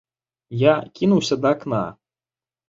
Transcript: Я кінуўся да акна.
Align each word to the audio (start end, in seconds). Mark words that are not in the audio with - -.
Я 0.61 0.73
кінуўся 0.99 1.35
да 1.43 1.53
акна. 1.57 1.83